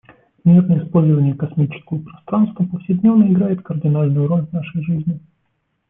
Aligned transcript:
Мирное 0.45 0.83
использование 0.83 1.35
космического 1.35 1.99
пространства 1.99 2.63
повседневно 2.63 3.31
играет 3.31 3.61
кардинальную 3.61 4.27
роль 4.27 4.47
в 4.47 4.51
нашей 4.51 4.81
жизни. 4.83 5.19